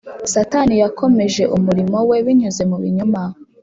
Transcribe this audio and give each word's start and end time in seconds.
Satani 0.33 0.73
yakomeje 0.83 1.43
umurimo 1.57 1.97
we 2.09 2.17
binyuze 2.25 2.61
mu 2.71 2.77
binyoma 2.83 3.23